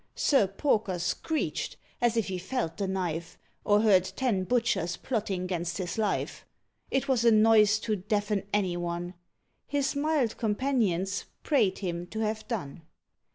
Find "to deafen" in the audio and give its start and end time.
7.81-8.41